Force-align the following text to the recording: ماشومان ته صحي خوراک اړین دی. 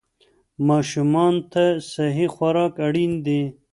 ماشومان 0.67 1.33
ته 1.51 1.63
صحي 1.91 2.27
خوراک 2.33 2.73
اړین 2.87 3.13
دی. 3.25 3.41